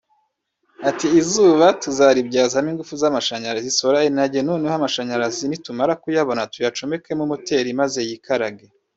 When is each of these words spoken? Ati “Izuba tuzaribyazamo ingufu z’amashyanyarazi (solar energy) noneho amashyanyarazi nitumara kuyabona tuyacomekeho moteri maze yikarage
Ati 0.89 1.07
“Izuba 1.21 1.65
tuzaribyazamo 1.83 2.69
ingufu 2.73 2.93
z’amashyanyarazi 3.01 3.75
(solar 3.79 4.03
energy) 4.11 4.39
noneho 4.47 4.73
amashyanyarazi 4.79 5.43
nitumara 5.47 5.93
kuyabona 6.03 6.49
tuyacomekeho 6.53 7.21
moteri 7.31 7.69
maze 7.81 7.99
yikarage 8.09 8.65